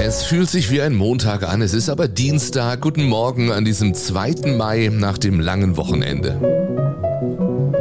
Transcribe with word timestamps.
Es 0.00 0.22
fühlt 0.22 0.48
sich 0.48 0.70
wie 0.70 0.80
ein 0.80 0.94
Montag 0.94 1.42
an, 1.42 1.60
es 1.60 1.74
ist 1.74 1.88
aber 1.88 2.06
Dienstag. 2.06 2.80
Guten 2.82 3.02
Morgen 3.04 3.50
an 3.50 3.64
diesem 3.64 3.94
2. 3.94 4.56
Mai 4.56 4.90
nach 4.92 5.18
dem 5.18 5.40
langen 5.40 5.76
Wochenende. 5.76 6.63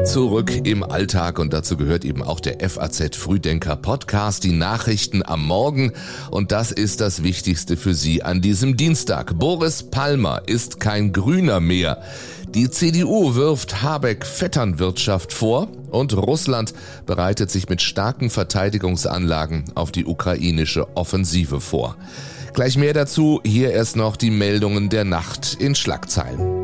Zurück 0.06 0.52
im 0.66 0.84
Alltag 0.84 1.40
und 1.40 1.54
dazu 1.54 1.78
gehört 1.78 2.04
eben 2.04 2.24
auch 2.24 2.42
der 2.42 2.70
FAZ 2.70 3.16
Frühdenker 3.16 3.78
Podcast, 3.78 4.44
die 4.44 4.52
Nachrichten 4.52 5.24
am 5.26 5.46
Morgen 5.46 5.94
und 6.30 6.52
das 6.52 6.72
ist 6.74 7.00
das 7.00 7.24
Wichtigste 7.24 7.78
für 7.78 7.94
Sie 7.94 8.22
an 8.22 8.42
diesem 8.42 8.76
Dienstag. 8.76 9.40
Boris 9.40 9.84
Palmer 9.84 10.42
ist 10.46 10.82
kein 10.82 11.14
Grüner 11.14 11.62
mehr. 11.62 12.02
Die 12.54 12.70
CDU 12.70 13.36
wirft 13.36 13.82
Habeck 13.82 14.26
Vetternwirtschaft 14.26 15.32
vor 15.32 15.70
und 15.90 16.14
Russland 16.14 16.74
bereitet 17.06 17.50
sich 17.50 17.70
mit 17.70 17.82
starken 17.82 18.30
Verteidigungsanlagen 18.30 19.66
auf 19.74 19.92
die 19.92 20.06
ukrainische 20.06 20.98
Offensive 20.98 21.62
vor. 21.62 21.96
Gleich 22.54 22.78
mehr 22.78 22.94
dazu, 22.94 23.42
hier 23.46 23.72
erst 23.72 23.96
noch 23.96 24.18
die 24.18 24.32
Meldungen 24.32 24.90
der 24.90 25.06
Nacht 25.06 25.56
in 25.60 25.76
Schlagzeilen. 25.76 26.63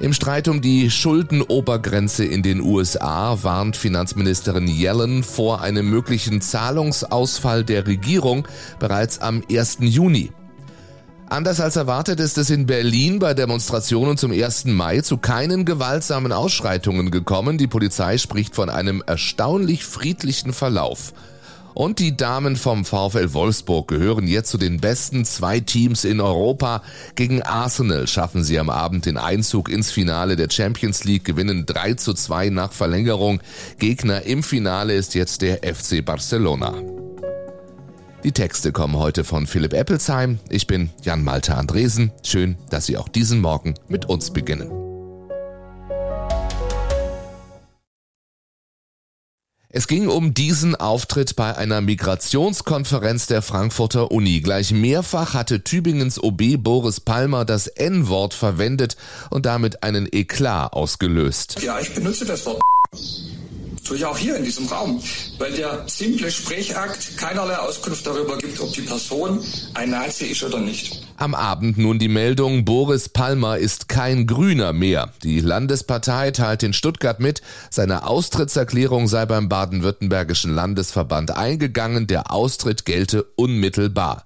Im 0.00 0.12
Streit 0.12 0.48
um 0.48 0.60
die 0.60 0.90
Schuldenobergrenze 0.90 2.24
in 2.24 2.42
den 2.42 2.60
USA 2.60 3.38
warnt 3.42 3.76
Finanzministerin 3.76 4.66
Yellen 4.66 5.22
vor 5.22 5.60
einem 5.60 5.88
möglichen 5.88 6.40
Zahlungsausfall 6.40 7.62
der 7.62 7.86
Regierung 7.86 8.46
bereits 8.80 9.20
am 9.20 9.44
1. 9.48 9.78
Juni. 9.80 10.32
Anders 11.28 11.60
als 11.60 11.76
erwartet 11.76 12.18
ist 12.18 12.38
es 12.38 12.50
in 12.50 12.66
Berlin 12.66 13.20
bei 13.20 13.34
Demonstrationen 13.34 14.16
zum 14.16 14.32
1. 14.32 14.66
Mai 14.66 15.00
zu 15.00 15.16
keinen 15.16 15.64
gewaltsamen 15.64 16.32
Ausschreitungen 16.32 17.12
gekommen. 17.12 17.56
Die 17.56 17.68
Polizei 17.68 18.18
spricht 18.18 18.56
von 18.56 18.70
einem 18.70 19.02
erstaunlich 19.06 19.84
friedlichen 19.84 20.52
Verlauf. 20.52 21.14
Und 21.74 21.98
die 21.98 22.16
Damen 22.16 22.56
vom 22.56 22.84
VfL 22.84 23.32
Wolfsburg 23.32 23.88
gehören 23.88 24.28
jetzt 24.28 24.50
zu 24.50 24.58
den 24.58 24.80
besten 24.80 25.24
zwei 25.24 25.58
Teams 25.60 26.04
in 26.04 26.20
Europa. 26.20 26.82
Gegen 27.16 27.42
Arsenal 27.42 28.06
schaffen 28.06 28.44
sie 28.44 28.58
am 28.58 28.70
Abend 28.70 29.06
den 29.06 29.16
Einzug 29.16 29.68
ins 29.68 29.90
Finale 29.90 30.36
der 30.36 30.48
Champions 30.50 31.04
League, 31.04 31.24
gewinnen 31.24 31.66
3 31.66 31.94
zu 31.94 32.14
2 32.14 32.50
nach 32.50 32.72
Verlängerung. 32.72 33.40
Gegner 33.78 34.22
im 34.22 34.42
Finale 34.42 34.94
ist 34.94 35.14
jetzt 35.14 35.42
der 35.42 35.60
FC 35.62 36.04
Barcelona. 36.04 36.74
Die 38.22 38.32
Texte 38.32 38.72
kommen 38.72 38.96
heute 38.96 39.24
von 39.24 39.46
Philipp 39.46 39.74
Eppelsheim. 39.74 40.38
Ich 40.48 40.66
bin 40.66 40.90
Jan 41.02 41.24
Malte 41.24 41.56
Andresen. 41.56 42.12
Schön, 42.22 42.56
dass 42.70 42.86
Sie 42.86 42.96
auch 42.96 43.08
diesen 43.08 43.40
Morgen 43.40 43.74
mit 43.88 44.06
uns 44.06 44.30
beginnen. 44.30 44.83
Es 49.76 49.88
ging 49.88 50.06
um 50.06 50.34
diesen 50.34 50.76
Auftritt 50.76 51.34
bei 51.34 51.56
einer 51.56 51.80
Migrationskonferenz 51.80 53.26
der 53.26 53.42
Frankfurter 53.42 54.12
Uni. 54.12 54.40
Gleich 54.40 54.70
mehrfach 54.70 55.34
hatte 55.34 55.64
Tübingens 55.64 56.22
OB 56.22 56.58
Boris 56.58 57.00
Palmer 57.00 57.44
das 57.44 57.66
N-Wort 57.66 58.34
verwendet 58.34 58.96
und 59.30 59.46
damit 59.46 59.82
einen 59.82 60.06
Eklat 60.08 60.74
ausgelöst. 60.74 61.60
Ja, 61.60 61.80
ich 61.80 61.92
benutze 61.92 62.24
das 62.24 62.46
Wort 62.46 62.60
tue 63.84 63.98
ich 63.98 64.04
auch 64.04 64.18
hier 64.18 64.36
in 64.36 64.44
diesem 64.44 64.66
Raum, 64.66 65.02
weil 65.38 65.52
der 65.52 65.84
simple 65.86 66.30
Sprechakt 66.30 67.16
keinerlei 67.16 67.56
Auskunft 67.56 68.06
darüber 68.06 68.38
gibt, 68.38 68.60
ob 68.60 68.72
die 68.72 68.82
Person 68.82 69.40
ein 69.74 69.90
Nazi 69.90 70.26
ist 70.26 70.42
oder 70.42 70.58
nicht. 70.58 71.02
Am 71.16 71.34
Abend 71.34 71.78
nun 71.78 71.98
die 71.98 72.08
Meldung, 72.08 72.64
Boris 72.64 73.08
Palmer 73.08 73.58
ist 73.58 73.88
kein 73.88 74.26
Grüner 74.26 74.72
mehr. 74.72 75.12
Die 75.22 75.40
Landespartei 75.40 76.32
teilt 76.32 76.62
in 76.62 76.72
Stuttgart 76.72 77.20
mit, 77.20 77.42
seine 77.70 78.06
Austrittserklärung 78.06 79.06
sei 79.06 79.26
beim 79.26 79.48
baden-württembergischen 79.48 80.52
Landesverband 80.52 81.30
eingegangen, 81.36 82.06
der 82.06 82.32
Austritt 82.32 82.84
gelte 82.84 83.24
unmittelbar. 83.36 84.24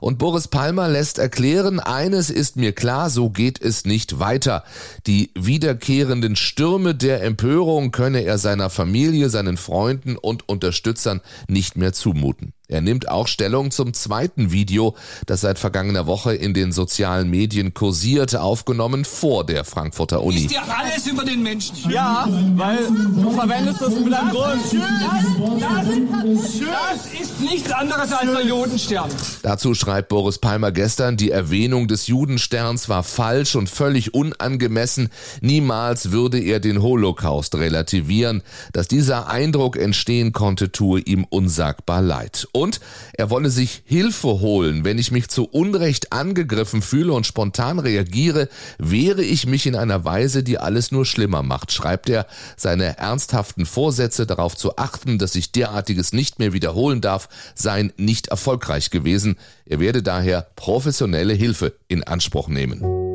Und 0.00 0.18
Boris 0.18 0.48
Palmer 0.48 0.88
lässt 0.88 1.18
erklären, 1.18 1.80
eines 1.80 2.30
ist 2.30 2.56
mir 2.56 2.72
klar, 2.72 3.10
so 3.10 3.30
geht 3.30 3.60
es 3.60 3.84
nicht 3.84 4.18
weiter. 4.18 4.64
Die 5.06 5.30
wiederkehrenden 5.34 6.36
Stürme 6.36 6.94
der 6.94 7.22
Empörung 7.22 7.90
könne 7.90 8.22
er 8.22 8.38
seiner 8.38 8.70
Familie, 8.70 9.30
seinen 9.30 9.56
Freunden 9.56 10.16
und 10.16 10.48
Unterstützern 10.48 11.20
nicht 11.48 11.76
mehr 11.76 11.92
zumuten. 11.92 12.52
Er 12.70 12.82
nimmt 12.82 13.08
auch 13.08 13.28
Stellung 13.28 13.70
zum 13.70 13.94
zweiten 13.94 14.52
Video, 14.52 14.94
das 15.24 15.40
seit 15.40 15.58
vergangener 15.58 16.06
Woche 16.06 16.34
in 16.34 16.52
den 16.52 16.70
sozialen 16.70 17.30
Medien 17.30 17.72
kursiert, 17.72 18.36
aufgenommen 18.36 19.06
vor 19.06 19.46
der 19.46 19.64
Frankfurter 19.64 20.22
Uni. 20.22 20.42
Ist 20.42 20.50
dir 20.50 20.60
alles 20.62 21.06
über 21.06 21.24
den 21.24 21.42
Menschen? 21.42 21.90
Ja, 21.90 22.28
weil 22.56 22.88
du 22.88 23.30
verwendest 23.30 23.80
das 23.80 23.94
mit 23.94 24.12
einem 24.12 24.28
Grund. 24.28 24.60
Das, 24.70 25.60
das, 25.60 26.58
das 26.60 27.20
ist 27.20 27.40
nichts 27.40 27.72
anderes 27.72 28.12
als 28.12 28.30
der 28.30 28.44
Judenstern. 28.44 29.08
Dazu 29.42 29.72
schreibt 29.88 30.10
Boris 30.10 30.36
Palmer 30.36 30.70
gestern, 30.70 31.16
die 31.16 31.30
Erwähnung 31.30 31.88
des 31.88 32.08
Judensterns 32.08 32.90
war 32.90 33.02
falsch 33.02 33.56
und 33.56 33.70
völlig 33.70 34.12
unangemessen. 34.12 35.08
Niemals 35.40 36.12
würde 36.12 36.38
er 36.38 36.60
den 36.60 36.82
Holocaust 36.82 37.54
relativieren. 37.54 38.42
Dass 38.74 38.86
dieser 38.86 39.30
Eindruck 39.30 39.78
entstehen 39.78 40.34
konnte, 40.34 40.72
tue 40.72 41.00
ihm 41.00 41.24
unsagbar 41.24 42.02
leid 42.02 42.46
und 42.52 42.80
er 43.14 43.30
wolle 43.30 43.48
sich 43.48 43.82
Hilfe 43.86 44.40
holen. 44.40 44.84
Wenn 44.84 44.98
ich 44.98 45.10
mich 45.10 45.28
zu 45.28 45.46
Unrecht 45.46 46.12
angegriffen 46.12 46.82
fühle 46.82 47.14
und 47.14 47.26
spontan 47.26 47.78
reagiere, 47.78 48.50
wehre 48.76 49.22
ich 49.22 49.46
mich 49.46 49.66
in 49.66 49.74
einer 49.74 50.04
Weise, 50.04 50.42
die 50.42 50.58
alles 50.58 50.92
nur 50.92 51.06
schlimmer 51.06 51.42
macht, 51.42 51.72
schreibt 51.72 52.10
er. 52.10 52.26
Seine 52.58 52.98
ernsthaften 52.98 53.64
Vorsätze 53.64 54.26
darauf 54.26 54.54
zu 54.54 54.76
achten, 54.76 55.16
dass 55.16 55.32
sich 55.32 55.50
derartiges 55.50 56.12
nicht 56.12 56.38
mehr 56.38 56.52
wiederholen 56.52 57.00
darf, 57.00 57.30
seien 57.54 57.90
nicht 57.96 58.26
erfolgreich 58.26 58.90
gewesen. 58.90 59.38
Er 59.70 59.80
werde 59.80 60.02
daher 60.02 60.46
professionelle 60.56 61.34
Hilfe 61.34 61.74
in 61.88 62.02
Anspruch 62.02 62.48
nehmen. 62.48 63.07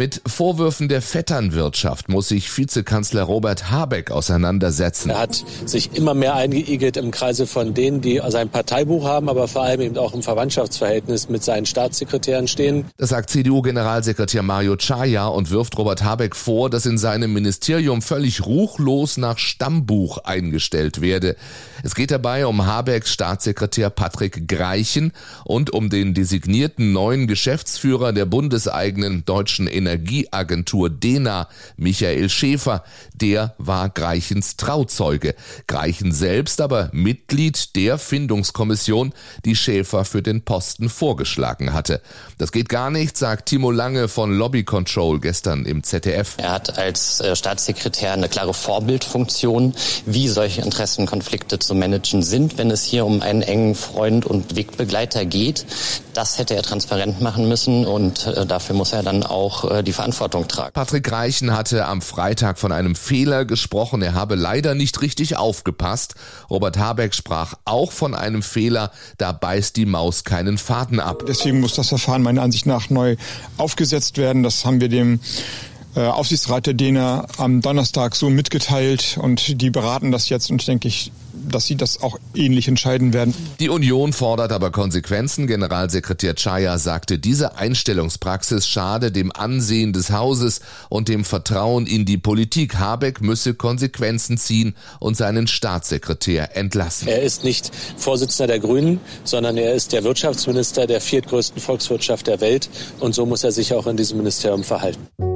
Mit 0.00 0.22
Vorwürfen 0.24 0.88
der 0.88 1.02
Vetternwirtschaft 1.02 2.08
muss 2.08 2.28
sich 2.28 2.56
Vizekanzler 2.56 3.22
Robert 3.24 3.70
Habeck 3.70 4.10
auseinandersetzen. 4.10 5.10
Er 5.10 5.18
hat 5.18 5.44
sich 5.66 5.94
immer 5.94 6.14
mehr 6.14 6.36
eingeigelt 6.36 6.96
im 6.96 7.10
Kreise 7.10 7.46
von 7.46 7.74
denen, 7.74 8.00
die 8.00 8.18
sein 8.28 8.48
Parteibuch 8.48 9.04
haben, 9.04 9.28
aber 9.28 9.46
vor 9.46 9.64
allem 9.64 9.82
eben 9.82 9.98
auch 9.98 10.14
im 10.14 10.22
Verwandtschaftsverhältnis 10.22 11.28
mit 11.28 11.44
seinen 11.44 11.66
Staatssekretären 11.66 12.48
stehen. 12.48 12.86
Das 12.96 13.10
sagt 13.10 13.28
CDU-Generalsekretär 13.28 14.40
Mario 14.42 14.78
Chaya 14.78 15.26
und 15.26 15.50
wirft 15.50 15.76
Robert 15.76 16.02
Habeck 16.02 16.34
vor, 16.34 16.70
dass 16.70 16.86
in 16.86 16.96
seinem 16.96 17.34
Ministerium 17.34 18.00
völlig 18.00 18.46
ruchlos 18.46 19.18
nach 19.18 19.36
Stammbuch 19.36 20.16
eingestellt 20.24 21.02
werde. 21.02 21.36
Es 21.82 21.94
geht 21.94 22.10
dabei 22.10 22.46
um 22.46 22.64
Habecks 22.64 23.12
Staatssekretär 23.12 23.90
Patrick 23.90 24.48
Greichen 24.48 25.12
und 25.44 25.74
um 25.74 25.90
den 25.90 26.14
designierten 26.14 26.92
neuen 26.92 27.26
Geschäftsführer 27.26 28.14
der 28.14 28.24
bundeseigenen 28.24 29.26
deutschen 29.26 29.66
Energie 29.66 29.89
Energieagentur 29.90 30.88
DENA, 30.88 31.48
Michael 31.76 32.28
Schäfer, 32.28 32.84
der 33.12 33.54
war 33.58 33.88
Greichens 33.88 34.56
Trauzeuge. 34.56 35.34
Greichen 35.66 36.12
selbst 36.12 36.60
aber 36.60 36.90
Mitglied 36.92 37.74
der 37.74 37.98
Findungskommission, 37.98 39.12
die 39.44 39.56
Schäfer 39.56 40.04
für 40.04 40.22
den 40.22 40.42
Posten 40.44 40.88
vorgeschlagen 40.88 41.72
hatte. 41.72 42.00
Das 42.38 42.52
geht 42.52 42.68
gar 42.68 42.90
nicht, 42.90 43.16
sagt 43.16 43.48
Timo 43.48 43.70
Lange 43.70 44.08
von 44.08 44.32
Lobby 44.32 44.62
Control 44.64 45.18
gestern 45.18 45.64
im 45.66 45.82
ZDF. 45.82 46.36
Er 46.38 46.52
hat 46.52 46.78
als 46.78 47.20
äh, 47.20 47.34
Staatssekretär 47.34 48.12
eine 48.12 48.28
klare 48.28 48.54
Vorbildfunktion, 48.54 49.74
wie 50.06 50.28
solche 50.28 50.62
Interessenkonflikte 50.62 51.58
zu 51.58 51.74
managen 51.74 52.22
sind, 52.22 52.58
wenn 52.58 52.70
es 52.70 52.84
hier 52.84 53.04
um 53.04 53.22
einen 53.22 53.42
engen 53.42 53.74
Freund 53.74 54.24
und 54.24 54.54
Wegbegleiter 54.54 55.24
geht. 55.24 55.66
Das 56.14 56.38
hätte 56.38 56.54
er 56.54 56.62
transparent 56.62 57.20
machen 57.20 57.48
müssen 57.48 57.86
und 57.86 58.26
äh, 58.26 58.46
dafür 58.46 58.76
muss 58.76 58.92
er 58.92 59.02
dann 59.02 59.22
auch 59.22 59.70
äh, 59.70 59.79
die 59.82 59.92
Verantwortung 59.92 60.48
tragen. 60.48 60.72
Patrick 60.72 61.10
Reichen 61.10 61.52
hatte 61.52 61.86
am 61.86 62.02
Freitag 62.02 62.58
von 62.58 62.72
einem 62.72 62.94
Fehler 62.94 63.44
gesprochen. 63.44 64.02
Er 64.02 64.14
habe 64.14 64.34
leider 64.34 64.74
nicht 64.74 65.02
richtig 65.02 65.36
aufgepasst. 65.36 66.14
Robert 66.48 66.78
Habeck 66.78 67.14
sprach 67.14 67.54
auch 67.64 67.92
von 67.92 68.14
einem 68.14 68.42
Fehler. 68.42 68.90
Da 69.18 69.32
beißt 69.32 69.76
die 69.76 69.86
Maus 69.86 70.24
keinen 70.24 70.58
Faden 70.58 71.00
ab. 71.00 71.24
Deswegen 71.26 71.60
muss 71.60 71.74
das 71.74 71.88
Verfahren 71.88 72.22
meiner 72.22 72.42
Ansicht 72.42 72.66
nach 72.66 72.90
neu 72.90 73.16
aufgesetzt 73.56 74.18
werden. 74.18 74.42
Das 74.42 74.64
haben 74.64 74.80
wir 74.80 74.88
dem 74.88 75.20
äh, 75.96 76.00
Aufsichtsrat 76.00 76.66
der 76.66 76.74
DENA 76.74 77.26
am 77.38 77.60
Donnerstag 77.62 78.14
so 78.14 78.30
mitgeteilt 78.30 79.18
und 79.20 79.60
die 79.60 79.70
beraten 79.70 80.12
das 80.12 80.28
jetzt 80.28 80.50
und 80.50 80.66
denke 80.66 80.88
ich, 80.88 81.10
dass 81.50 81.66
sie 81.66 81.76
das 81.76 82.02
auch 82.02 82.18
ähnlich 82.34 82.68
entscheiden 82.68 83.12
werden. 83.12 83.34
Die 83.58 83.68
Union 83.68 84.12
fordert 84.12 84.52
aber 84.52 84.70
Konsequenzen. 84.70 85.46
Generalsekretär 85.46 86.34
Chaya 86.34 86.78
sagte, 86.78 87.18
diese 87.18 87.56
Einstellungspraxis 87.56 88.66
schade 88.66 89.12
dem 89.12 89.32
Ansehen 89.32 89.92
des 89.92 90.10
Hauses 90.10 90.60
und 90.88 91.08
dem 91.08 91.24
Vertrauen 91.24 91.86
in 91.86 92.04
die 92.04 92.18
Politik. 92.18 92.78
Habeck 92.78 93.20
müsse 93.20 93.54
Konsequenzen 93.54 94.38
ziehen 94.38 94.74
und 94.98 95.16
seinen 95.16 95.46
Staatssekretär 95.46 96.56
entlassen. 96.56 97.08
Er 97.08 97.22
ist 97.22 97.44
nicht 97.44 97.70
Vorsitzender 97.96 98.48
der 98.48 98.60
Grünen, 98.60 99.00
sondern 99.24 99.56
er 99.56 99.74
ist 99.74 99.92
der 99.92 100.04
Wirtschaftsminister 100.04 100.86
der 100.86 101.00
viertgrößten 101.00 101.60
Volkswirtschaft 101.60 102.26
der 102.26 102.40
Welt 102.40 102.68
und 103.00 103.14
so 103.14 103.26
muss 103.26 103.44
er 103.44 103.52
sich 103.52 103.74
auch 103.74 103.86
in 103.86 103.96
diesem 103.96 104.18
Ministerium 104.18 104.64
verhalten. 104.64 105.29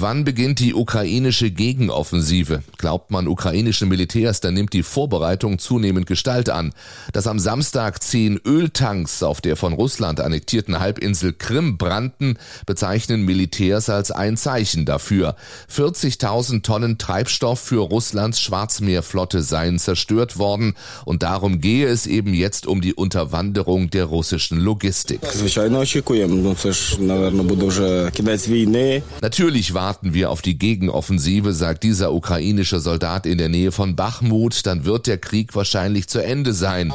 Wann 0.00 0.22
beginnt 0.22 0.60
die 0.60 0.74
ukrainische 0.74 1.50
Gegenoffensive? 1.50 2.62
Glaubt 2.76 3.10
man 3.10 3.26
ukrainischen 3.26 3.88
Militärs, 3.88 4.38
dann 4.38 4.54
nimmt 4.54 4.72
die 4.72 4.84
Vorbereitung 4.84 5.58
zunehmend 5.58 6.06
Gestalt 6.06 6.50
an. 6.50 6.72
Dass 7.12 7.26
am 7.26 7.40
Samstag 7.40 8.00
zehn 8.00 8.38
Öltanks 8.46 9.24
auf 9.24 9.40
der 9.40 9.56
von 9.56 9.72
Russland 9.72 10.20
annektierten 10.20 10.78
Halbinsel 10.78 11.32
Krim 11.32 11.78
brannten, 11.78 12.38
bezeichnen 12.64 13.24
Militärs 13.24 13.90
als 13.90 14.12
ein 14.12 14.36
Zeichen 14.36 14.84
dafür. 14.84 15.34
40.000 15.68 16.62
Tonnen 16.62 16.98
Treibstoff 16.98 17.58
für 17.58 17.80
Russlands 17.80 18.40
Schwarzmeerflotte 18.40 19.42
seien 19.42 19.80
zerstört 19.80 20.38
worden 20.38 20.76
und 21.06 21.24
darum 21.24 21.60
gehe 21.60 21.88
es 21.88 22.06
eben 22.06 22.34
jetzt 22.34 22.68
um 22.68 22.82
die 22.82 22.94
Unterwanderung 22.94 23.90
der 23.90 24.04
russischen 24.04 24.60
Logistik. 24.60 25.22
Natürlich 29.20 29.74
war 29.74 29.87
warten 29.88 30.12
wir 30.12 30.28
auf 30.30 30.42
die 30.42 30.58
Gegenoffensive, 30.58 31.54
sagt 31.54 31.82
dieser 31.82 32.12
ukrainische 32.12 32.78
Soldat 32.78 33.24
in 33.24 33.38
der 33.38 33.48
Nähe 33.48 33.72
von 33.72 33.96
Bachmut, 33.96 34.66
dann 34.66 34.84
wird 34.84 35.06
der 35.06 35.16
Krieg 35.16 35.56
wahrscheinlich 35.56 36.08
zu 36.08 36.22
Ende 36.22 36.52
sein. 36.52 36.92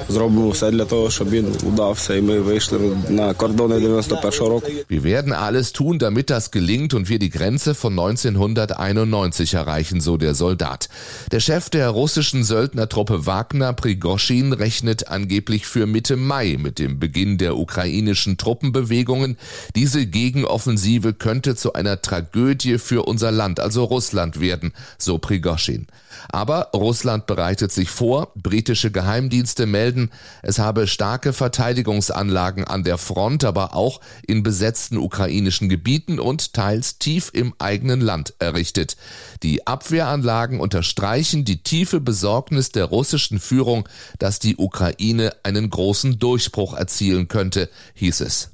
Wir 4.87 5.03
werden 5.03 5.33
alles 5.33 5.73
tun, 5.73 5.97
damit 5.97 6.29
das 6.29 6.51
gelingt 6.51 6.93
und 6.93 7.09
wir 7.09 7.17
die 7.17 7.31
Grenze 7.31 7.73
von 7.73 7.93
1991 7.93 9.55
erreichen, 9.55 9.99
so 9.99 10.17
der 10.17 10.35
Soldat. 10.35 10.87
Der 11.31 11.39
Chef 11.39 11.71
der 11.71 11.89
russischen 11.89 12.43
Söldnertruppe 12.43 13.25
Wagner, 13.25 13.73
Prigoschin, 13.73 14.53
rechnet 14.53 15.07
angeblich 15.07 15.65
für 15.65 15.87
Mitte 15.87 16.15
Mai 16.15 16.57
mit 16.59 16.77
dem 16.77 16.99
Beginn 16.99 17.39
der 17.39 17.57
ukrainischen 17.57 18.37
Truppenbewegungen. 18.37 19.37
Diese 19.75 20.05
Gegenoffensive 20.05 21.13
könnte 21.13 21.55
zu 21.55 21.73
einer 21.73 21.99
Tragödie 21.99 22.77
für 22.83 23.07
unser 23.07 23.31
Land, 23.31 23.59
also 23.59 23.83
Russland 23.83 24.39
werden, 24.39 24.73
so 24.97 25.17
Prigoschin. 25.17 25.87
Aber 26.29 26.69
Russland 26.75 27.25
bereitet 27.25 27.71
sich 27.71 27.89
vor, 27.89 28.31
britische 28.35 28.91
Geheimdienste 28.91 29.65
melden, 29.65 30.11
es 30.41 30.59
habe 30.59 30.87
starke 30.87 31.33
Verteidigungsanlagen 31.33 32.65
an 32.65 32.83
der 32.83 32.97
Front, 32.97 33.43
aber 33.43 33.75
auch 33.75 33.99
in 34.27 34.43
besetzten 34.43 34.97
ukrainischen 34.97 35.69
Gebieten 35.69 36.19
und 36.19 36.53
teils 36.53 36.99
tief 36.99 37.31
im 37.33 37.53
eigenen 37.59 38.01
Land 38.01 38.33
errichtet. 38.39 38.97
Die 39.41 39.65
Abwehranlagen 39.65 40.59
unterstreichen 40.59 41.45
die 41.45 41.63
tiefe 41.63 41.99
Besorgnis 41.99 42.71
der 42.71 42.85
russischen 42.85 43.39
Führung, 43.39 43.87
dass 44.19 44.39
die 44.39 44.57
Ukraine 44.57 45.33
einen 45.43 45.69
großen 45.69 46.19
Durchbruch 46.19 46.73
erzielen 46.75 47.27
könnte, 47.27 47.69
hieß 47.95 48.21
es. 48.21 48.49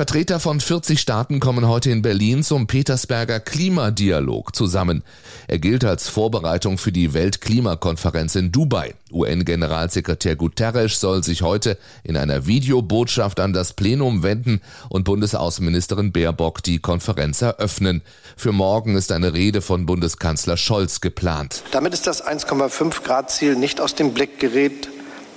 Vertreter 0.00 0.40
von 0.40 0.60
40 0.60 0.98
Staaten 0.98 1.40
kommen 1.40 1.68
heute 1.68 1.90
in 1.90 2.00
Berlin 2.00 2.42
zum 2.42 2.66
Petersberger 2.66 3.38
Klimadialog 3.38 4.56
zusammen. 4.56 5.02
Er 5.46 5.58
gilt 5.58 5.84
als 5.84 6.08
Vorbereitung 6.08 6.78
für 6.78 6.90
die 6.90 7.12
Weltklimakonferenz 7.12 8.34
in 8.34 8.50
Dubai. 8.50 8.94
UN-Generalsekretär 9.12 10.36
Guterres 10.36 11.00
soll 11.00 11.22
sich 11.22 11.42
heute 11.42 11.76
in 12.02 12.16
einer 12.16 12.46
Videobotschaft 12.46 13.40
an 13.40 13.52
das 13.52 13.74
Plenum 13.74 14.22
wenden 14.22 14.62
und 14.88 15.04
Bundesaußenministerin 15.04 16.12
Baerbock 16.12 16.62
die 16.62 16.78
Konferenz 16.78 17.42
eröffnen. 17.42 18.00
Für 18.38 18.52
morgen 18.52 18.96
ist 18.96 19.12
eine 19.12 19.34
Rede 19.34 19.60
von 19.60 19.84
Bundeskanzler 19.84 20.56
Scholz 20.56 21.02
geplant. 21.02 21.62
Damit 21.72 21.92
ist 21.92 22.06
das 22.06 22.26
1,5 22.26 23.02
Grad 23.02 23.30
Ziel 23.30 23.54
nicht 23.54 23.82
aus 23.82 23.96
dem 23.96 24.14
Blick 24.14 24.40
gerät, 24.40 24.88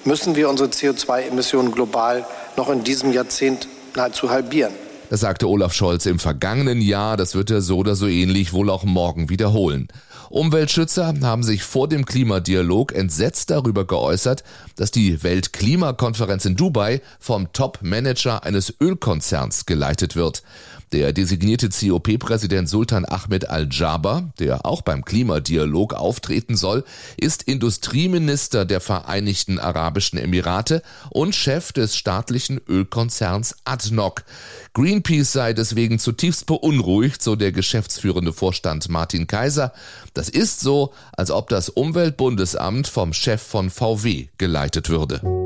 müssen 0.06 0.38
wir 0.38 0.48
unsere 0.48 0.69
CO2-Emissionen 0.69 1.74
global 1.74 2.25
noch 2.56 2.69
in 2.69 2.86
diesem 2.86 3.12
Jahrzehnt 3.12 3.68
nahezu 3.95 4.30
halbieren. 4.30 4.74
Das 5.10 5.19
sagte 5.19 5.48
Olaf 5.48 5.74
Scholz 5.74 6.06
im 6.06 6.18
vergangenen 6.18 6.81
Jahr, 6.81 7.18
das 7.18 7.36
wird 7.36 7.51
er 7.51 7.62
so 7.62 7.78
oder 7.78 7.95
so 7.95 8.07
ähnlich 8.07 8.51
wohl 8.54 8.69
auch 8.69 8.84
morgen 8.84 9.30
wiederholen. 9.30 9.88
Umweltschützer 10.31 11.13
haben 11.22 11.44
sich 11.44 11.62
vor 11.62 11.88
dem 11.88 12.06
Klimadialog 12.06 12.92
entsetzt 12.92 13.51
darüber 13.51 13.86
geäußert, 13.86 14.44
dass 14.75 14.90
die 14.90 15.22
Weltklimakonferenz 15.22 16.45
in 16.45 16.56
Dubai 16.56 17.01
vom 17.19 17.54
Top-Manager 17.54 18.44
eines 18.44 18.74
Ölkonzerns 18.81 19.68
geleitet 19.68 20.16
wird. 20.16 20.42
Der 20.94 21.12
designierte 21.12 21.69
COP-Präsident 21.69 22.69
Sultan 22.69 23.04
Ahmed 23.04 23.50
Al-Jaber, 23.50 24.31
der 24.38 24.63
auch 24.63 24.84
beim 24.84 25.04
Klimadialog 25.04 25.95
auftreten 25.95 26.56
soll, 26.56 26.84
ist 27.18 27.42
Industrieminister 27.42 28.63
der 28.63 28.80
Vereinigten 28.80 29.57
Arabischen 29.57 30.19
Emirate 30.19 30.84
und 31.10 31.34
Chef 31.34 31.72
des 31.72 31.95
staatlichen 31.95 32.62
Ölkonzerns 32.69 33.56
ADNOC. 33.66 34.24
Greenpeace 34.75 35.31
sei 35.31 35.54
deswegen 35.54 35.98
zutiefst 35.98 36.45
beunruhigt, 36.45 37.24
so 37.24 37.36
der 37.36 37.51
geschäftsführende 37.51 38.31
Vorstand 38.31 38.88
Martin 38.90 39.25
Kaiser. 39.25 39.74
Das 40.13 40.30
ist 40.30 40.60
so, 40.60 40.94
als 41.18 41.31
ob 41.31 41.50
das 41.50 41.69
Umweltbundesamt 41.69 42.88
vom 42.88 43.13
Chef 43.13 43.42
von 43.42 43.72
VW 43.72 44.28
geleitet 44.38 44.90
würde. 44.90 45.43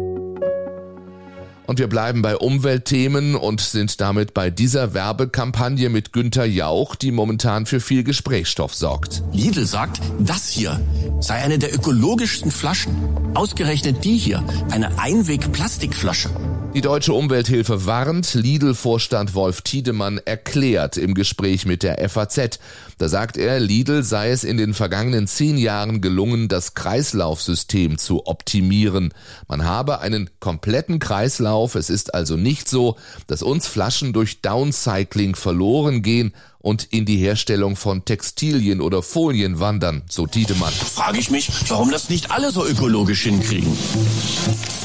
Und 1.68 1.80
wir 1.80 1.88
bleiben 1.88 2.22
bei 2.22 2.38
Umweltthemen 2.38 3.36
und 3.36 3.60
sind 3.60 4.00
damit 4.00 4.34
bei 4.34 4.50
dieser 4.50 4.94
Werbekampagne 4.94 5.90
mit 5.90 6.14
Günter 6.14 6.46
Jauch, 6.46 6.96
die 6.96 7.12
momentan 7.12 7.66
für 7.66 7.82
viel 7.82 8.04
Gesprächsstoff 8.04 8.74
sorgt. 8.74 9.22
Lidl 9.34 9.66
sagt, 9.66 10.00
das 10.18 10.48
hier 10.48 10.80
sei 11.20 11.36
eine 11.36 11.60
der 11.60 11.76
ökologischsten 11.76 12.52
Flaschen. 12.52 12.96
Ausgerechnet 13.34 14.06
die 14.06 14.18
hier, 14.18 14.44
eine 14.72 14.98
Einweg-Plastikflasche. 14.98 16.30
Die 16.78 16.82
Deutsche 16.82 17.12
Umwelthilfe 17.12 17.88
warnt, 17.88 18.36
Lidl-Vorstand 18.36 19.34
Wolf 19.34 19.64
Tiedemann 19.64 20.20
erklärt 20.24 20.96
im 20.96 21.16
Gespräch 21.16 21.66
mit 21.66 21.82
der 21.82 22.08
FAZ. 22.08 22.60
Da 23.00 23.10
sagt 23.10 23.36
er, 23.36 23.60
Lidl 23.60 24.04
sei 24.04 24.30
es 24.30 24.44
in 24.44 24.58
den 24.58 24.76
vergangenen 24.76 25.26
zehn 25.26 25.58
Jahren 25.58 26.02
gelungen, 26.02 26.50
das 26.50 26.76
Kreislaufsystem 26.76 27.98
zu 27.98 28.28
optimieren. 28.28 29.12
Man 29.48 29.66
habe 29.66 30.02
einen 30.02 30.30
kompletten 30.40 31.00
Kreislauf 31.00 31.68
auf. 31.68 31.74
Es 31.74 31.90
ist 31.90 32.14
also 32.14 32.38
nicht 32.38 32.70
so, 32.70 32.96
dass 33.26 33.42
uns 33.42 33.66
Flaschen 33.66 34.14
durch 34.14 34.42
Downcycling 34.44 35.34
verloren 35.34 36.04
gehen 36.04 36.32
und 36.60 36.86
in 36.92 37.06
die 37.06 37.18
Herstellung 37.18 37.76
von 37.76 38.06
Textilien 38.06 38.82
oder 38.82 39.04
Folien 39.04 39.60
wandern, 39.60 40.04
so 40.10 40.28
Tiedemann. 40.28 40.74
Frage 40.74 41.20
ich 41.20 41.32
mich, 41.32 41.50
warum 41.68 41.92
das 41.92 42.10
nicht 42.10 42.32
alle 42.32 42.52
so 42.52 42.66
ökologisch 42.66 43.24
hinkriegen. 43.24 43.76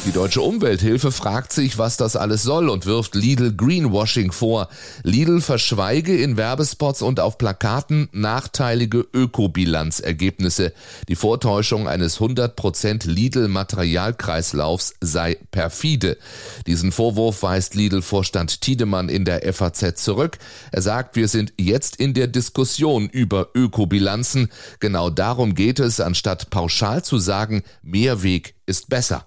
Die 0.04 0.10
Deutsche 0.10 0.42
Umwelthilfe 0.42 1.12
fragt 1.12 1.52
sich, 1.52 1.78
was 1.78 1.96
das 1.96 2.16
alles 2.16 2.42
soll 2.42 2.68
und 2.68 2.86
wirft 2.86 3.14
Lidl 3.14 3.54
Greenwashing 3.56 4.32
vor. 4.32 4.68
Lidl 5.04 5.40
verschweige 5.40 6.20
in 6.20 6.36
Werbespots 6.36 7.02
und 7.02 7.20
auf 7.20 7.38
Plakaten 7.38 8.08
nachteilige 8.10 9.06
Ökobilanzergebnisse. 9.12 10.72
Die 11.08 11.14
Vortäuschung 11.14 11.86
eines 11.86 12.18
100% 12.18 13.08
Lidl 13.08 13.46
Materialkreislaufs 13.46 14.94
sei 15.00 15.38
perfide. 15.52 16.18
Diesen 16.66 16.90
Vorwurf 16.90 17.44
weist 17.44 17.76
Lidl-Vorstand 17.76 18.60
Tiedemann 18.60 19.08
in 19.08 19.24
der 19.24 19.52
FAZ 19.52 20.02
zurück. 20.02 20.38
Er 20.72 20.82
sagt, 20.82 21.14
wir 21.14 21.28
sind 21.28 21.52
jetzt 21.62 21.96
in 21.96 22.14
der 22.14 22.26
Diskussion 22.26 23.08
über 23.08 23.48
Ökobilanzen. 23.54 24.50
Genau 24.80 25.10
darum 25.10 25.54
geht 25.54 25.78
es, 25.78 26.00
anstatt 26.00 26.50
pauschal 26.50 27.04
zu 27.04 27.18
sagen, 27.18 27.62
mehr 27.82 28.22
Weg 28.22 28.54
ist 28.66 28.88
besser. 28.88 29.26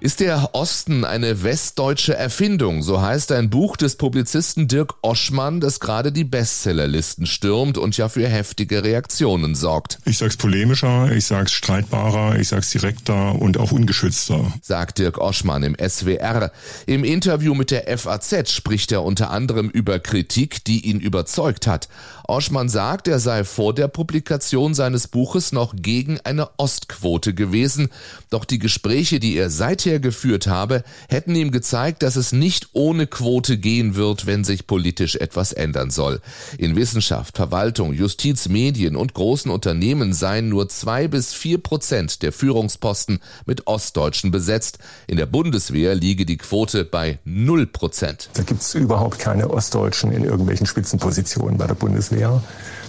Ist 0.00 0.20
der 0.20 0.50
Osten 0.52 1.04
eine 1.04 1.42
westdeutsche 1.42 2.14
Erfindung? 2.14 2.84
So 2.84 3.02
heißt 3.02 3.32
ein 3.32 3.50
Buch 3.50 3.76
des 3.76 3.96
Publizisten 3.96 4.68
Dirk 4.68 4.94
Oschmann, 5.02 5.58
das 5.58 5.80
gerade 5.80 6.12
die 6.12 6.22
Bestsellerlisten 6.22 7.26
stürmt 7.26 7.78
und 7.78 7.96
ja 7.96 8.08
für 8.08 8.28
heftige 8.28 8.84
Reaktionen 8.84 9.56
sorgt. 9.56 9.98
Ich 10.04 10.18
sag's 10.18 10.36
polemischer, 10.36 11.10
ich 11.10 11.24
sag's 11.24 11.50
streitbarer, 11.50 12.38
ich 12.38 12.46
sag's 12.46 12.70
direkter 12.70 13.34
und 13.34 13.58
auch 13.58 13.72
ungeschützter. 13.72 14.52
Sagt 14.62 14.98
Dirk 14.98 15.18
Oschmann 15.18 15.64
im 15.64 15.74
SWR. 15.76 16.52
Im 16.86 17.02
Interview 17.02 17.54
mit 17.54 17.72
der 17.72 17.98
FAZ 17.98 18.52
spricht 18.52 18.92
er 18.92 19.02
unter 19.02 19.30
anderem 19.30 19.68
über 19.68 19.98
Kritik, 19.98 20.64
die 20.64 20.86
ihn 20.86 21.00
überzeugt 21.00 21.66
hat. 21.66 21.88
Oschmann 22.30 22.68
sagt, 22.68 23.08
er 23.08 23.20
sei 23.20 23.42
vor 23.42 23.72
der 23.72 23.88
Publikation 23.88 24.74
seines 24.74 25.08
Buches 25.08 25.52
noch 25.52 25.74
gegen 25.74 26.20
eine 26.20 26.50
Ostquote 26.58 27.32
gewesen, 27.32 27.88
doch 28.28 28.44
die 28.44 28.58
Gespräche, 28.58 29.18
die 29.18 29.34
er 29.34 29.48
seither 29.48 29.98
geführt 29.98 30.46
habe, 30.46 30.84
hätten 31.08 31.34
ihm 31.34 31.50
gezeigt, 31.52 32.02
dass 32.02 32.16
es 32.16 32.32
nicht 32.32 32.68
ohne 32.74 33.06
Quote 33.06 33.56
gehen 33.56 33.94
wird, 33.94 34.26
wenn 34.26 34.44
sich 34.44 34.66
politisch 34.66 35.16
etwas 35.16 35.54
ändern 35.54 35.90
soll. 35.90 36.20
In 36.58 36.76
Wissenschaft, 36.76 37.34
Verwaltung, 37.34 37.94
Justiz, 37.94 38.46
Medien 38.50 38.94
und 38.94 39.14
großen 39.14 39.50
Unternehmen 39.50 40.12
seien 40.12 40.50
nur 40.50 40.68
zwei 40.68 41.08
bis 41.08 41.32
vier 41.32 41.56
Prozent 41.56 42.22
der 42.22 42.32
Führungsposten 42.32 43.20
mit 43.46 43.66
Ostdeutschen 43.66 44.30
besetzt. 44.30 44.80
In 45.06 45.16
der 45.16 45.24
Bundeswehr 45.24 45.94
liege 45.94 46.26
die 46.26 46.36
Quote 46.36 46.84
bei 46.84 47.20
null 47.24 47.66
Prozent. 47.66 48.28
Da 48.34 48.42
gibt's 48.42 48.74
überhaupt 48.74 49.18
keine 49.18 49.48
Ostdeutschen 49.48 50.12
in 50.12 50.24
irgendwelchen 50.24 50.66
Spitzenpositionen 50.66 51.56
bei 51.56 51.66
der 51.66 51.74
Bundeswehr. 51.74 52.17
Unpopulär. 52.18 52.42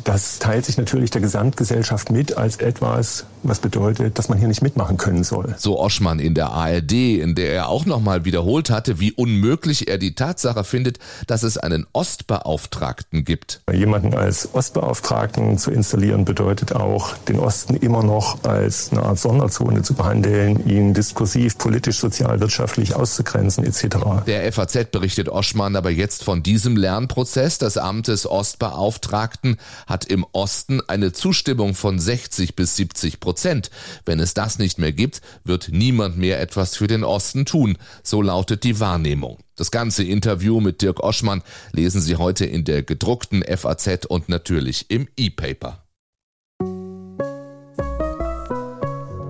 Das 0.04 0.40
teilt 0.40 0.66
sich 0.66 0.78
natürlich 0.78 1.12
der 1.12 1.22
Gesamtgesellschaft 1.22 2.10
mit 2.10 2.38
als 2.38 2.58
etwas, 2.58 3.26
was 3.44 3.60
bedeutet, 3.60 4.18
dass 4.20 4.30
man 4.30 4.38
hier 4.38 4.48
nicht 4.48 4.62
mitmachen 4.62 4.98
können 4.98 5.24
soll. 5.24 5.56
So 5.58 5.80
Oschmann 5.80 6.20
in 6.20 6.34
der 6.34 6.52
ARD, 6.52 6.92
in 6.92 7.36
der 7.36 7.54
er 7.54 7.70
auch 7.70 7.86
nochmal 7.86 8.26
wiederholt 8.26 8.70
hatte, 8.70 9.00
wie 9.00 9.12
unmöglich 9.12 9.88
er 9.88 9.98
die 9.98 10.16
Tatsache 10.16 10.64
findet, 10.64 11.00
dass 11.28 11.44
es 11.44 11.58
einen 11.58 11.86
Ostbeauftragten 11.94 13.24
gibt. 13.24 13.62
Jemanden 13.72 14.14
als 14.14 14.54
Ostbeauftragten 14.54 15.58
zu 15.58 15.72
installieren 15.72 16.26
bedeutet 16.26 16.74
auch, 16.74 17.16
den 17.18 17.40
Osten 17.40 17.76
immer 17.76 18.04
noch 18.04 18.44
als 18.44 18.92
eine 18.92 19.04
Art 19.04 19.20
Sonderzone 19.20 19.82
zu 19.84 19.94
behandeln, 19.94 20.68
ihn 20.68 20.94
diskursiv, 20.94 21.58
politisch, 21.58 22.00
sozial, 22.00 22.40
wirtschaftlich 22.40 22.96
auszugrenzen 22.96 23.64
etc. 23.64 23.98
Der 24.28 24.52
FAZ 24.52 24.92
berichtet 24.92 25.30
Oschmann 25.30 25.76
aber 25.76 25.90
jetzt 25.90 26.24
von 26.24 26.44
diesem 26.44 26.76
Lernprozess 26.76 27.58
des 27.58 27.78
Amtes 27.78 28.26
Ostbeauftragten 28.26 29.58
hat 29.88 30.06
im 30.06 30.26
Osten 30.32 30.82
eine 30.88 31.14
Zustimmung 31.14 31.76
von 31.76 32.00
60 32.00 32.56
bis 32.56 32.76
70 32.76 33.20
Prozent. 33.30 33.70
Wenn 34.06 34.20
es 34.20 34.34
das 34.34 34.58
nicht 34.58 34.80
mehr 34.80 34.92
gibt, 34.92 35.22
wird 35.44 35.70
niemand 35.72 36.18
mehr 36.18 36.42
etwas 36.42 36.76
für 36.76 36.88
den 36.88 37.04
Osten 37.04 37.46
tun. 37.46 37.78
So 38.02 38.24
lautet 38.24 38.64
die 38.64 38.80
Wahrnehmung. 38.80 39.38
Das 39.56 39.70
ganze 39.70 40.04
Interview 40.04 40.60
mit 40.62 40.82
Dirk 40.82 41.04
Oschmann 41.04 41.44
lesen 41.72 42.02
Sie 42.02 42.16
heute 42.16 42.46
in 42.46 42.64
der 42.64 42.82
gedruckten 42.82 43.44
FAZ 43.44 44.08
und 44.08 44.30
natürlich 44.30 44.90
im 44.90 45.08
E-Paper. 45.16 45.84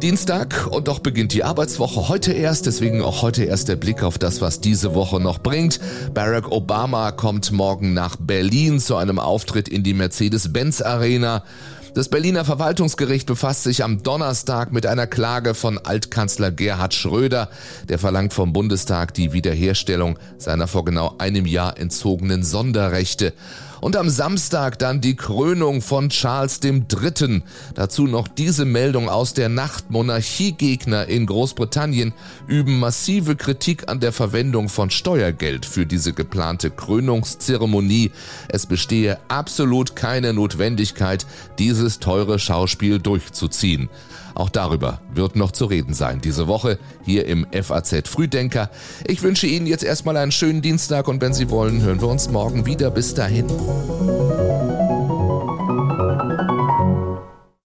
Dienstag 0.01 0.65
und 0.71 0.87
doch 0.87 0.99
beginnt 0.99 1.33
die 1.33 1.43
Arbeitswoche 1.43 2.07
heute 2.07 2.31
erst, 2.31 2.67
deswegen 2.67 3.01
auch 3.01 3.21
heute 3.21 3.43
erst 3.43 3.67
der 3.67 3.75
Blick 3.75 4.01
auf 4.01 4.17
das, 4.17 4.39
was 4.39 4.61
diese 4.61 4.95
Woche 4.95 5.19
noch 5.19 5.39
bringt. 5.39 5.81
Barack 6.13 6.49
Obama 6.53 7.11
kommt 7.11 7.51
morgen 7.51 7.93
nach 7.93 8.15
Berlin 8.15 8.79
zu 8.79 8.95
einem 8.95 9.19
Auftritt 9.19 9.67
in 9.67 9.83
die 9.83 9.93
Mercedes-Benz 9.93 10.81
Arena. 10.81 11.43
Das 11.95 12.07
Berliner 12.07 12.45
Verwaltungsgericht 12.45 13.25
befasst 13.25 13.63
sich 13.63 13.83
am 13.83 14.03
Donnerstag 14.03 14.71
mit 14.71 14.85
einer 14.85 15.07
Klage 15.07 15.55
von 15.55 15.79
Altkanzler 15.79 16.51
Gerhard 16.51 16.93
Schröder. 16.93 17.49
Der 17.87 17.97
verlangt 17.97 18.31
vom 18.31 18.53
Bundestag 18.53 19.13
die 19.15 19.33
Wiederherstellung 19.33 20.19
seiner 20.37 20.67
vor 20.67 20.85
genau 20.85 21.15
einem 21.17 21.47
Jahr 21.47 21.79
entzogenen 21.79 22.43
Sonderrechte. 22.43 23.33
Und 23.81 23.95
am 23.95 24.09
Samstag 24.09 24.79
dann 24.79 25.01
die 25.01 25.15
Krönung 25.15 25.81
von 25.81 26.09
Charles 26.09 26.59
III. 26.63 27.41
Dazu 27.75 28.07
noch 28.07 28.27
diese 28.27 28.65
Meldung 28.65 29.09
aus 29.09 29.33
der 29.33 29.49
Nacht. 29.49 29.89
Monarchiegegner 29.89 31.07
in 31.07 31.25
Großbritannien 31.25 32.13
üben 32.47 32.79
massive 32.79 33.35
Kritik 33.35 33.89
an 33.89 33.99
der 33.99 34.11
Verwendung 34.11 34.69
von 34.69 34.89
Steuergeld 34.89 35.65
für 35.65 35.85
diese 35.85 36.13
geplante 36.13 36.71
Krönungszeremonie. 36.71 38.11
Es 38.49 38.65
bestehe 38.65 39.19
absolut 39.27 39.95
keine 39.95 40.33
Notwendigkeit, 40.33 41.25
dieses 41.57 41.99
teure 41.99 42.39
Schauspiel 42.39 42.99
durchzuziehen. 42.99 43.89
Auch 44.39 44.49
darüber 44.49 45.01
wird 45.13 45.35
noch 45.35 45.51
zu 45.51 45.65
reden 45.65 45.93
sein 45.93 46.21
diese 46.21 46.47
Woche 46.47 46.79
hier 47.03 47.25
im 47.25 47.45
FAZ 47.51 48.07
Frühdenker. 48.07 48.69
Ich 49.05 49.21
wünsche 49.21 49.47
Ihnen 49.47 49.67
jetzt 49.67 49.83
erstmal 49.83 50.15
einen 50.15 50.31
schönen 50.31 50.61
Dienstag 50.61 51.09
und 51.09 51.21
wenn 51.21 51.33
Sie 51.33 51.49
wollen, 51.49 51.81
hören 51.81 51.99
wir 51.99 52.07
uns 52.07 52.29
morgen 52.29 52.65
wieder. 52.65 52.89
Bis 52.89 53.13
dahin. 53.13 53.47